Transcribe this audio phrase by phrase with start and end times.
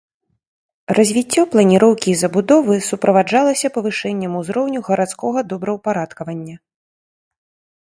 [0.99, 6.55] Развіццё планіроўкі і забудовы суправаджалася павышэннем узроўню гарадскога добраўпарадкавання.